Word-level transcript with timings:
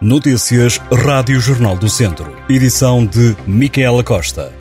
Notícias 0.00 0.78
Rádio 0.92 1.38
Jornal 1.38 1.76
do 1.76 1.88
Centro. 1.88 2.36
Edição 2.50 3.06
de 3.06 3.36
Micaela 3.46 4.02
Costa. 4.02 4.52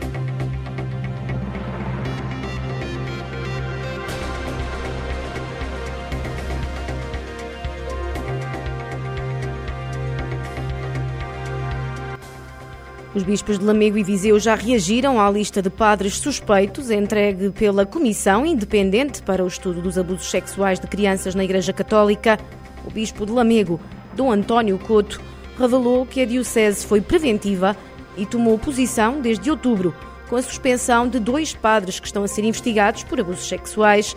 Os 13.16 13.24
bispos 13.24 13.58
de 13.58 13.66
Lamego 13.66 13.98
e 13.98 14.04
Viseu 14.04 14.40
já 14.40 14.54
reagiram 14.54 15.20
à 15.20 15.30
lista 15.32 15.64
de 15.64 15.70
padres 15.72 16.14
suspeitos 16.14 16.92
entregue 16.92 17.50
pela 17.50 17.88
Comissão 17.88 18.46
Independente 18.46 19.24
para 19.24 19.44
o 19.44 19.48
Estudo 19.48 19.82
dos 19.82 19.98
Abusos 19.98 20.30
Sexuais 20.30 20.80
de 20.80 20.86
Crianças 20.86 21.34
na 21.34 21.44
Igreja 21.44 21.74
Católica. 21.74 22.40
O 22.86 22.92
bispo 22.92 23.26
de 23.26 23.32
Lamego, 23.32 23.80
Dom 24.16 24.32
António 24.32 24.78
Couto, 24.80 25.22
revelou 25.58 26.06
que 26.06 26.22
a 26.22 26.26
Diocese 26.26 26.86
foi 26.86 27.02
preventiva 27.02 27.76
e 28.18 28.26
tomou 28.26 28.58
posição 28.58 29.22
desde 29.22 29.50
outubro 29.50 29.94
com 30.30 30.36
a 30.36 30.42
suspensão 30.42 31.08
de 31.08 31.20
dois 31.20 31.54
padres 31.54 32.00
que 32.00 32.08
estão 32.08 32.24
a 32.24 32.28
ser 32.28 32.44
investigados 32.44 33.04
por 33.04 33.20
abusos 33.20 33.48
sexuais. 33.48 34.16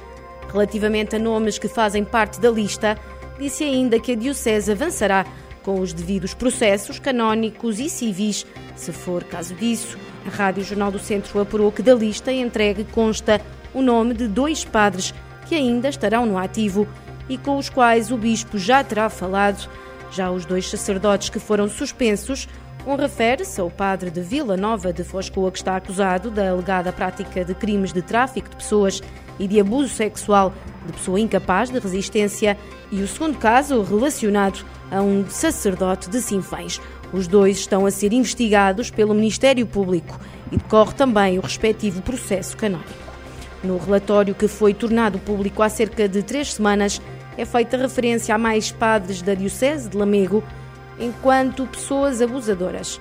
Relativamente 0.50 1.16
a 1.16 1.18
nomes 1.18 1.58
que 1.58 1.68
fazem 1.68 2.04
parte 2.04 2.40
da 2.40 2.50
lista, 2.50 2.98
disse 3.38 3.64
ainda 3.64 3.98
que 3.98 4.12
a 4.12 4.14
Diocese 4.14 4.72
avançará 4.72 5.26
com 5.62 5.80
os 5.80 5.92
devidos 5.92 6.32
processos 6.32 6.98
canónicos 6.98 7.80
e 7.80 7.90
civis, 7.90 8.46
se 8.76 8.92
for 8.92 9.24
caso 9.24 9.54
disso. 9.54 9.98
A 10.24 10.30
Rádio 10.30 10.62
Jornal 10.62 10.92
do 10.92 10.98
Centro 10.98 11.40
apurou 11.40 11.72
que 11.72 11.82
da 11.82 11.94
lista 11.94 12.32
entregue 12.32 12.84
consta 12.84 13.40
o 13.74 13.82
nome 13.82 14.14
de 14.14 14.28
dois 14.28 14.64
padres 14.64 15.12
que 15.48 15.54
ainda 15.54 15.88
estarão 15.88 16.24
no 16.24 16.38
ativo 16.38 16.86
e 17.28 17.36
com 17.36 17.56
os 17.56 17.68
quais 17.68 18.10
o 18.10 18.16
bispo 18.16 18.58
já 18.58 18.82
terá 18.84 19.08
falado. 19.08 19.68
Já 20.10 20.30
os 20.30 20.44
dois 20.44 20.68
sacerdotes 20.68 21.28
que 21.28 21.38
foram 21.38 21.68
suspensos, 21.68 22.48
um 22.86 22.94
refere-se 22.94 23.60
ao 23.60 23.68
padre 23.68 24.10
de 24.10 24.20
Vila 24.20 24.56
Nova 24.56 24.92
de 24.92 25.02
Foscoa 25.02 25.50
que 25.50 25.58
está 25.58 25.76
acusado 25.76 26.30
da 26.30 26.50
alegada 26.50 26.92
prática 26.92 27.44
de 27.44 27.54
crimes 27.54 27.92
de 27.92 28.00
tráfico 28.00 28.48
de 28.48 28.56
pessoas 28.56 29.02
e 29.38 29.48
de 29.48 29.58
abuso 29.58 29.92
sexual 29.92 30.54
de 30.86 30.92
pessoa 30.92 31.18
incapaz 31.18 31.68
de 31.68 31.80
resistência 31.80 32.56
e 32.92 33.02
o 33.02 33.08
segundo 33.08 33.38
caso 33.38 33.82
relacionado 33.82 34.64
a 34.90 35.02
um 35.02 35.28
sacerdote 35.28 36.08
de 36.08 36.20
Sinfãs. 36.20 36.80
Os 37.12 37.26
dois 37.26 37.58
estão 37.58 37.86
a 37.86 37.90
ser 37.90 38.12
investigados 38.12 38.90
pelo 38.90 39.14
Ministério 39.14 39.66
Público 39.66 40.18
e 40.52 40.56
decorre 40.56 40.94
também 40.94 41.38
o 41.38 41.42
respectivo 41.42 42.02
processo 42.02 42.56
canónico. 42.56 43.06
No 43.64 43.78
relatório 43.78 44.34
que 44.34 44.46
foi 44.46 44.72
tornado 44.74 45.18
público 45.18 45.62
há 45.62 45.68
cerca 45.68 46.08
de 46.08 46.22
três 46.22 46.54
semanas, 46.54 47.00
é 47.36 47.44
feita 47.44 47.76
referência 47.76 48.34
a 48.34 48.38
mais 48.38 48.70
padres 48.70 49.22
da 49.22 49.34
Diocese 49.34 49.88
de 49.88 49.96
Lamego 49.96 50.42
enquanto 50.98 51.66
pessoas 51.66 52.22
abusadoras. 52.22 53.00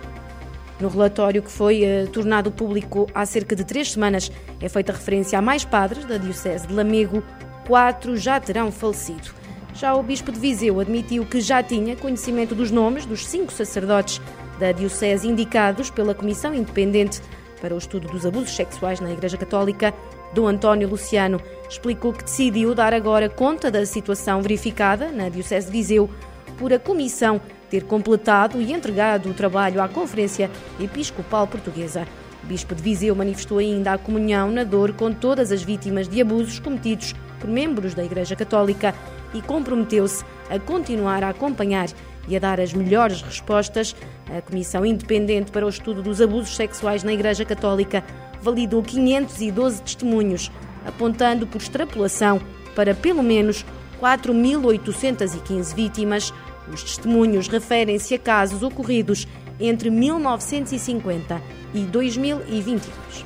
No 0.79 0.89
relatório 0.89 1.41
que 1.41 1.51
foi 1.51 1.83
uh, 1.83 2.07
tornado 2.09 2.51
público 2.51 3.07
há 3.13 3.25
cerca 3.25 3.55
de 3.55 3.63
três 3.63 3.93
semanas, 3.93 4.29
é 4.59 4.67
feita 4.67 4.91
referência 4.91 5.39
a 5.39 5.41
mais 5.41 5.63
padres 5.63 6.03
da 6.03 6.17
Diocese 6.17 6.67
de 6.67 6.73
Lamego, 6.73 7.23
quatro 7.65 8.17
já 8.17 8.39
terão 8.39 8.71
falecido. 8.71 9.33
Já 9.73 9.95
o 9.95 10.03
Bispo 10.03 10.31
de 10.31 10.39
Viseu 10.39 10.79
admitiu 10.79 11.25
que 11.25 11.39
já 11.39 11.63
tinha 11.63 11.95
conhecimento 11.95 12.53
dos 12.53 12.71
nomes 12.71 13.05
dos 13.05 13.25
cinco 13.25 13.51
sacerdotes 13.51 14.21
da 14.59 14.71
Diocese 14.71 15.27
indicados 15.27 15.89
pela 15.89 16.13
Comissão 16.13 16.53
Independente 16.53 17.21
para 17.61 17.73
o 17.73 17.77
Estudo 17.77 18.07
dos 18.07 18.25
Abusos 18.25 18.55
Sexuais 18.55 18.99
na 18.99 19.11
Igreja 19.11 19.37
Católica. 19.37 19.93
Dom 20.33 20.47
António 20.47 20.89
Luciano 20.89 21.41
explicou 21.69 22.13
que 22.13 22.23
decidiu 22.23 22.73
dar 22.75 22.93
agora 22.93 23.29
conta 23.29 23.71
da 23.71 23.85
situação 23.85 24.41
verificada 24.41 25.11
na 25.11 25.29
Diocese 25.29 25.67
de 25.67 25.71
Viseu 25.71 26.09
por 26.57 26.71
a 26.71 26.79
Comissão 26.79 27.41
ter 27.69 27.83
completado 27.83 28.61
e 28.61 28.71
entregado 28.71 29.29
o 29.29 29.33
trabalho 29.33 29.81
à 29.81 29.87
Conferência 29.87 30.49
Episcopal 30.79 31.47
Portuguesa. 31.47 32.07
O 32.43 32.47
Bispo 32.47 32.75
de 32.75 32.81
Viseu 32.81 33.15
manifestou 33.15 33.57
ainda 33.57 33.93
a 33.93 33.97
comunhão 33.97 34.51
na 34.51 34.63
dor 34.63 34.93
com 34.93 35.11
todas 35.11 35.51
as 35.51 35.63
vítimas 35.63 36.07
de 36.07 36.21
abusos 36.21 36.59
cometidos 36.59 37.13
por 37.39 37.49
membros 37.49 37.93
da 37.93 38.03
Igreja 38.03 38.35
Católica 38.35 38.93
e 39.33 39.41
comprometeu-se 39.41 40.23
a 40.49 40.59
continuar 40.59 41.23
a 41.23 41.29
acompanhar 41.29 41.87
e 42.27 42.35
a 42.35 42.39
dar 42.39 42.59
as 42.59 42.73
melhores 42.73 43.21
respostas. 43.21 43.95
A 44.35 44.41
Comissão 44.41 44.85
Independente 44.85 45.51
para 45.51 45.65
o 45.65 45.69
Estudo 45.69 46.01
dos 46.01 46.21
Abusos 46.21 46.55
Sexuais 46.55 47.03
na 47.03 47.13
Igreja 47.13 47.45
Católica 47.45 48.03
validou 48.41 48.83
512 48.83 49.81
testemunhos, 49.81 50.51
apontando 50.85 51.47
por 51.47 51.61
extrapolação 51.61 52.39
para 52.75 52.93
pelo 52.93 53.23
menos 53.23 53.65
4.815 54.01 55.73
vítimas. 55.73 56.33
Os 56.71 56.83
testemunhos 56.83 57.47
referem-se 57.47 58.13
a 58.15 58.19
casos 58.19 58.63
ocorridos 58.63 59.27
entre 59.59 59.89
1950 59.89 61.41
e 61.73 61.79
2022. 61.81 63.25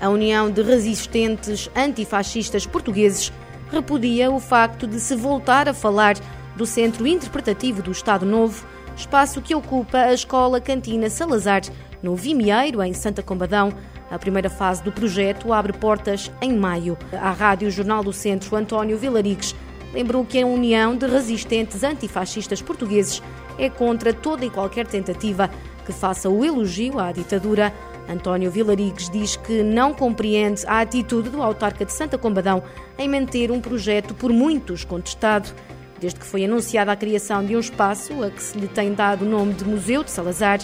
A 0.00 0.08
União 0.08 0.50
de 0.50 0.62
Resistentes 0.62 1.70
Antifascistas 1.74 2.66
Portugueses 2.66 3.32
repudia 3.70 4.30
o 4.30 4.38
facto 4.38 4.86
de 4.86 5.00
se 5.00 5.16
voltar 5.16 5.68
a 5.68 5.74
falar 5.74 6.16
do 6.56 6.64
Centro 6.66 7.06
Interpretativo 7.06 7.82
do 7.82 7.92
Estado 7.92 8.24
Novo, 8.24 8.66
espaço 8.96 9.40
que 9.42 9.54
ocupa 9.54 9.98
a 9.98 10.12
Escola 10.12 10.60
Cantina 10.60 11.10
Salazar, 11.10 11.62
no 12.02 12.14
Vimieiro, 12.14 12.82
em 12.82 12.92
Santa 12.94 13.22
Combadão. 13.22 13.72
A 14.10 14.18
primeira 14.18 14.48
fase 14.48 14.82
do 14.82 14.92
projeto 14.92 15.52
abre 15.52 15.72
portas 15.72 16.30
em 16.40 16.56
maio. 16.56 16.96
A 17.12 17.30
Rádio 17.30 17.70
Jornal 17.70 18.02
do 18.02 18.12
Centro, 18.12 18.56
António 18.56 18.96
Vilarigues, 18.96 19.54
lembrou 19.92 20.24
que 20.24 20.40
a 20.40 20.46
União 20.46 20.96
de 20.96 21.06
Resistentes 21.06 21.82
Antifascistas 21.82 22.62
Portugueses 22.62 23.22
é 23.58 23.68
contra 23.68 24.12
toda 24.12 24.44
e 24.44 24.50
qualquer 24.50 24.86
tentativa 24.86 25.50
que 25.84 25.92
faça 25.92 26.28
o 26.28 26.44
elogio 26.44 26.98
à 26.98 27.12
ditadura 27.12 27.72
António 28.08 28.50
Vilarigues 28.50 29.10
diz 29.10 29.36
que 29.36 29.62
não 29.62 29.92
compreende 29.92 30.64
a 30.66 30.80
atitude 30.80 31.28
do 31.28 31.42
autarca 31.42 31.84
de 31.84 31.92
Santa 31.92 32.16
Combadão 32.16 32.62
em 32.98 33.08
manter 33.08 33.50
um 33.50 33.60
projeto 33.60 34.14
por 34.14 34.32
muitos 34.32 34.82
contestado. 34.82 35.52
Desde 36.00 36.18
que 36.18 36.24
foi 36.24 36.44
anunciada 36.44 36.90
a 36.90 36.96
criação 36.96 37.44
de 37.44 37.54
um 37.54 37.60
espaço 37.60 38.22
a 38.22 38.30
que 38.30 38.42
se 38.42 38.56
lhe 38.56 38.68
tem 38.68 38.94
dado 38.94 39.26
o 39.26 39.28
nome 39.28 39.52
de 39.52 39.64
Museu 39.64 40.02
de 40.02 40.10
Salazar, 40.10 40.60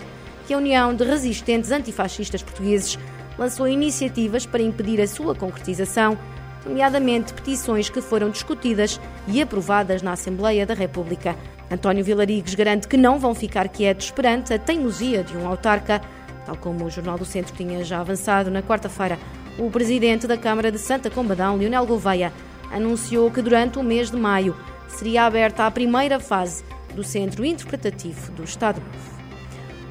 que 0.46 0.54
a 0.54 0.56
União 0.58 0.94
de 0.94 1.04
Resistentes 1.04 1.70
Antifascistas 1.70 2.42
Portugueses 2.42 2.98
lançou 3.38 3.68
iniciativas 3.68 4.46
para 4.46 4.62
impedir 4.62 5.00
a 5.00 5.06
sua 5.06 5.34
concretização, 5.34 6.18
nomeadamente 6.64 7.34
petições 7.34 7.88
que 7.88 8.00
foram 8.00 8.30
discutidas 8.30 9.00
e 9.28 9.40
aprovadas 9.40 10.02
na 10.02 10.12
Assembleia 10.12 10.66
da 10.66 10.74
República. 10.74 11.36
António 11.70 12.04
Vilarigues 12.04 12.54
garante 12.54 12.88
que 12.88 12.96
não 12.96 13.18
vão 13.18 13.34
ficar 13.34 13.68
quietos 13.68 14.10
perante 14.10 14.52
a 14.52 14.58
teimosia 14.58 15.24
de 15.24 15.36
um 15.36 15.48
autarca 15.48 16.00
Tal 16.44 16.56
como 16.56 16.84
o 16.84 16.90
Jornal 16.90 17.18
do 17.18 17.24
Centro 17.24 17.54
tinha 17.56 17.82
já 17.84 18.00
avançado 18.00 18.50
na 18.50 18.62
quarta-feira, 18.62 19.18
o 19.58 19.70
presidente 19.70 20.26
da 20.26 20.36
Câmara 20.36 20.70
de 20.70 20.78
Santa 20.78 21.10
Combadão, 21.10 21.56
Leonel 21.56 21.86
Gouveia, 21.86 22.32
anunciou 22.70 23.30
que 23.30 23.40
durante 23.40 23.78
o 23.78 23.82
mês 23.82 24.10
de 24.10 24.16
maio 24.16 24.56
seria 24.88 25.24
aberta 25.24 25.66
a 25.66 25.70
primeira 25.70 26.20
fase 26.20 26.64
do 26.94 27.02
Centro 27.02 27.44
Interpretativo 27.44 28.32
do 28.32 28.44
Estado 28.44 28.80
Novo. 28.80 29.13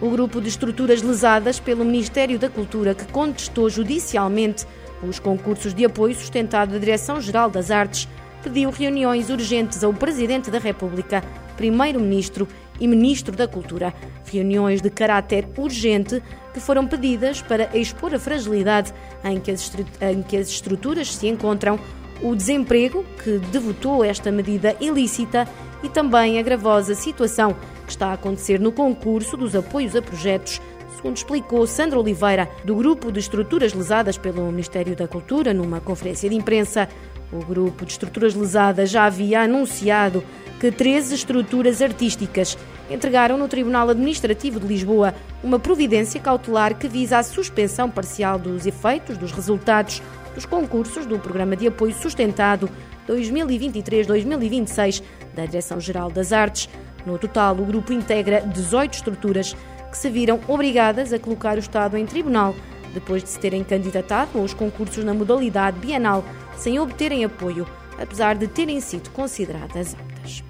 O 0.03 0.09
grupo 0.09 0.41
de 0.41 0.49
estruturas 0.49 1.01
lesadas 1.01 1.61
pelo 1.61 1.85
Ministério 1.85 2.37
da 2.37 2.49
Cultura, 2.49 2.93
que 2.93 3.09
contestou 3.09 3.69
judicialmente 3.69 4.67
os 5.01 5.17
concursos 5.17 5.73
de 5.73 5.85
apoio 5.85 6.13
sustentado 6.13 6.73
da 6.73 6.77
Direção-Geral 6.77 7.49
das 7.49 7.71
Artes, 7.71 8.09
pediu 8.43 8.69
reuniões 8.69 9.29
urgentes 9.29 9.81
ao 9.81 9.93
Presidente 9.93 10.51
da 10.51 10.59
República, 10.59 11.23
Primeiro-Ministro 11.55 12.45
e 12.81 12.85
Ministro 12.85 13.33
da 13.33 13.47
Cultura. 13.47 13.93
Reuniões 14.29 14.81
de 14.81 14.89
caráter 14.89 15.47
urgente 15.57 16.21
que 16.53 16.59
foram 16.59 16.85
pedidas 16.85 17.41
para 17.41 17.69
expor 17.73 18.13
a 18.13 18.19
fragilidade 18.19 18.93
em 19.23 19.39
que 19.39 19.51
as, 19.51 19.71
em 20.01 20.21
que 20.21 20.35
as 20.35 20.49
estruturas 20.49 21.15
se 21.15 21.29
encontram, 21.29 21.79
o 22.21 22.35
desemprego 22.35 23.05
que 23.23 23.39
devotou 23.53 24.03
esta 24.03 24.29
medida 24.33 24.75
ilícita 24.81 25.47
e 25.81 25.87
também 25.87 26.39
a 26.39 26.41
gravosa 26.41 26.93
situação 26.93 27.55
que 27.85 27.91
está 27.91 28.07
a 28.07 28.13
acontecer 28.13 28.59
no 28.59 28.71
concurso 28.71 29.35
dos 29.37 29.55
apoios 29.55 29.95
a 29.95 30.01
projetos 30.01 30.61
segundo 31.03 31.17
explicou 31.17 31.67
Sandra 31.67 31.99
Oliveira, 31.99 32.49
do 32.63 32.73
Grupo 32.77 33.11
de 33.11 33.19
Estruturas 33.19 33.73
Lesadas 33.73 34.17
pelo 34.17 34.49
Ministério 34.49 34.95
da 34.95 35.05
Cultura, 35.05 35.53
numa 35.53 35.81
conferência 35.81 36.29
de 36.29 36.35
imprensa. 36.35 36.87
O 37.29 37.43
Grupo 37.43 37.85
de 37.85 37.91
Estruturas 37.91 38.33
Lesadas 38.33 38.89
já 38.89 39.03
havia 39.03 39.41
anunciado 39.41 40.23
que 40.61 40.71
13 40.71 41.15
estruturas 41.15 41.81
artísticas 41.81 42.57
entregaram 42.89 43.37
no 43.37 43.49
Tribunal 43.49 43.89
Administrativo 43.89 44.61
de 44.61 44.67
Lisboa 44.67 45.13
uma 45.43 45.59
providência 45.59 46.21
cautelar 46.21 46.77
que 46.77 46.87
visa 46.87 47.17
a 47.17 47.23
suspensão 47.23 47.89
parcial 47.89 48.39
dos 48.39 48.65
efeitos 48.65 49.17
dos 49.17 49.33
resultados 49.33 50.01
dos 50.33 50.45
concursos 50.45 51.05
do 51.05 51.19
Programa 51.19 51.57
de 51.57 51.67
Apoio 51.67 51.93
Sustentado 51.93 52.69
2023-2026 53.09 55.03
da 55.35 55.45
Direção-Geral 55.45 56.09
das 56.09 56.31
Artes. 56.31 56.69
No 57.05 57.17
total, 57.17 57.55
o 57.55 57.65
grupo 57.65 57.91
integra 57.91 58.41
18 58.41 58.93
estruturas 58.93 59.55
que 59.91 59.97
se 59.97 60.09
viram 60.09 60.39
obrigadas 60.47 61.13
a 61.13 61.19
colocar 61.19 61.57
o 61.57 61.59
Estado 61.59 61.97
em 61.97 62.05
tribunal 62.05 62.55
depois 62.93 63.23
de 63.23 63.29
se 63.29 63.39
terem 63.39 63.63
candidatado 63.63 64.39
aos 64.39 64.53
concursos 64.53 65.03
na 65.03 65.13
modalidade 65.13 65.79
bienal 65.79 66.23
sem 66.55 66.79
obterem 66.79 67.25
apoio, 67.25 67.67
apesar 67.99 68.35
de 68.35 68.47
terem 68.47 68.79
sido 68.79 69.09
consideradas 69.09 69.95
aptas. 69.95 70.43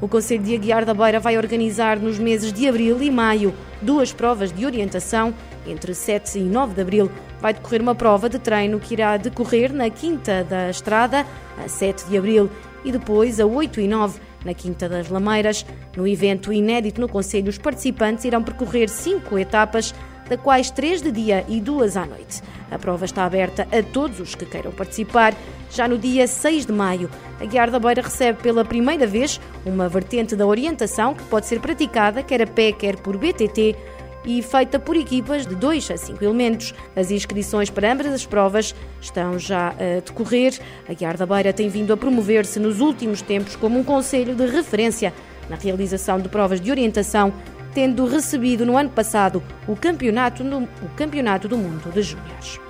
O 0.00 0.08
Conselho 0.08 0.42
de 0.42 0.54
Aguiar 0.54 0.84
da 0.84 0.92
Beira 0.92 1.20
vai 1.20 1.36
organizar 1.36 1.98
nos 1.98 2.18
meses 2.18 2.52
de 2.52 2.68
abril 2.68 3.00
e 3.00 3.10
maio 3.10 3.54
duas 3.80 4.12
provas 4.12 4.52
de 4.52 4.66
orientação. 4.66 5.32
Entre 5.64 5.94
7 5.94 6.40
e 6.40 6.42
9 6.42 6.74
de 6.74 6.80
abril 6.82 7.10
vai 7.40 7.54
decorrer 7.54 7.80
uma 7.80 7.94
prova 7.94 8.28
de 8.28 8.38
treino 8.38 8.80
que 8.80 8.94
irá 8.94 9.16
decorrer 9.16 9.72
na 9.72 9.88
Quinta 9.88 10.42
da 10.42 10.68
Estrada, 10.68 11.24
a 11.64 11.68
7 11.68 12.06
de 12.08 12.18
abril, 12.18 12.50
e 12.84 12.90
depois 12.90 13.38
a 13.38 13.46
8 13.46 13.80
e 13.80 13.86
9 13.86 14.20
na 14.44 14.54
Quinta 14.54 14.88
das 14.88 15.08
Lameiras. 15.08 15.64
No 15.96 16.06
evento 16.06 16.52
inédito 16.52 17.00
no 17.00 17.08
Conselho, 17.08 17.48
os 17.48 17.58
participantes 17.58 18.24
irão 18.24 18.42
percorrer 18.42 18.88
cinco 18.88 19.38
etapas, 19.38 19.94
da 20.28 20.36
quais 20.36 20.70
três 20.70 21.02
de 21.02 21.10
dia 21.10 21.44
e 21.48 21.60
duas 21.60 21.96
à 21.96 22.06
noite. 22.06 22.42
A 22.70 22.78
prova 22.78 23.04
está 23.04 23.24
aberta 23.24 23.68
a 23.70 23.82
todos 23.82 24.18
os 24.18 24.34
que 24.34 24.46
queiram 24.46 24.72
participar. 24.72 25.34
Já 25.70 25.86
no 25.86 25.98
dia 25.98 26.26
6 26.26 26.66
de 26.66 26.72
maio, 26.72 27.10
a 27.40 27.44
Guiar 27.44 27.70
da 27.70 27.78
Beira 27.78 28.02
recebe 28.02 28.42
pela 28.42 28.64
primeira 28.64 29.06
vez 29.06 29.40
uma 29.64 29.88
vertente 29.88 30.34
da 30.34 30.46
orientação 30.46 31.14
que 31.14 31.24
pode 31.24 31.46
ser 31.46 31.60
praticada 31.60 32.22
quer 32.22 32.42
a 32.42 32.46
pé, 32.46 32.72
quer 32.72 32.96
por 32.96 33.16
BTT 33.16 33.76
e 34.24 34.42
feita 34.42 34.78
por 34.78 34.96
equipas 34.96 35.46
de 35.46 35.54
2 35.54 35.90
a 35.90 35.96
5 35.96 36.24
elementos. 36.24 36.74
As 36.94 37.10
inscrições 37.10 37.70
para 37.70 37.92
ambas 37.92 38.06
as 38.06 38.26
provas 38.26 38.74
estão 39.00 39.38
já 39.38 39.68
a 39.70 40.00
decorrer. 40.04 40.58
A 40.88 40.92
Guiar 40.92 41.16
da 41.16 41.26
Beira 41.26 41.52
tem 41.52 41.68
vindo 41.68 41.92
a 41.92 41.96
promover-se 41.96 42.58
nos 42.58 42.80
últimos 42.80 43.22
tempos 43.22 43.56
como 43.56 43.78
um 43.78 43.84
conselho 43.84 44.34
de 44.34 44.46
referência 44.46 45.12
na 45.48 45.56
realização 45.56 46.20
de 46.20 46.28
provas 46.28 46.60
de 46.60 46.70
orientação 46.70 47.32
tendo 47.74 48.06
recebido 48.06 48.64
no 48.66 48.76
ano 48.76 48.90
passado 48.90 49.42
o 49.66 49.74
campeonato, 49.74 50.44
no, 50.44 50.62
o 50.62 50.88
campeonato 50.96 51.48
do 51.48 51.56
Mundo 51.56 51.90
de 51.92 52.02
Júniores. 52.02 52.60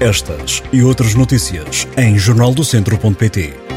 Estas 0.00 0.62
e 0.72 0.82
outras 0.82 1.14
notícias 1.14 1.88
em 1.96 2.18
jornaldocentro.pt 2.18 3.75